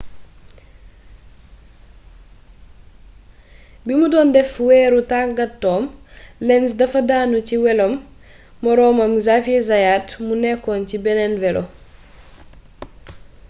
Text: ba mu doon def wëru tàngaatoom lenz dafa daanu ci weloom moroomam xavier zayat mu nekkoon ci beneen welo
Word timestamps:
ba 3.85 3.93
mu 3.99 4.07
doon 4.13 4.27
def 4.35 4.51
wëru 4.67 4.99
tàngaatoom 5.11 5.83
lenz 6.47 6.69
dafa 6.79 6.99
daanu 7.09 7.37
ci 7.47 7.55
weloom 7.63 7.93
moroomam 8.63 9.13
xavier 9.25 9.63
zayat 9.69 10.07
mu 10.25 10.33
nekkoon 10.43 10.81
ci 10.89 10.95
beneen 11.05 11.33
welo 11.43 11.63